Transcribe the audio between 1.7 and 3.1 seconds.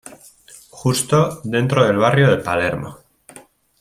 del barrio de Palermo.